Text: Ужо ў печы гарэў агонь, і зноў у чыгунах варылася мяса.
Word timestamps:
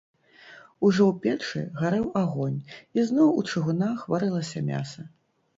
Ужо 0.87 1.01
ў 1.09 1.11
печы 1.25 1.61
гарэў 1.83 2.07
агонь, 2.23 2.57
і 2.99 3.05
зноў 3.11 3.29
у 3.43 3.47
чыгунах 3.51 3.97
варылася 4.15 4.59
мяса. 4.73 5.01